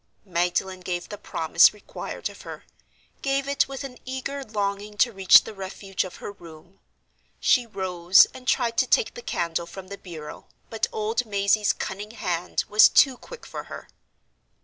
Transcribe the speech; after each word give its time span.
Magdalen 0.25 0.79
gave 0.79 1.09
the 1.09 1.17
promise 1.19 1.75
required 1.75 2.27
of 2.27 2.41
her—gave 2.41 3.47
it 3.47 3.67
with 3.67 3.83
an 3.83 3.99
eager 4.03 4.43
longing 4.43 4.97
to 4.97 5.11
reach 5.11 5.43
the 5.43 5.53
refuge 5.53 6.03
of 6.03 6.15
her 6.15 6.31
room. 6.31 6.79
She 7.39 7.67
rose, 7.67 8.25
and 8.33 8.47
tried 8.47 8.77
to 8.79 8.87
take 8.87 9.13
the 9.13 9.21
candle 9.21 9.67
from 9.67 9.89
the 9.89 9.99
bureau, 9.99 10.47
but 10.71 10.87
old 10.91 11.27
Mazey's 11.27 11.71
cunning 11.71 12.17
hand 12.17 12.63
was 12.67 12.89
too 12.89 13.15
quick 13.15 13.45
for 13.45 13.65
her. 13.65 13.89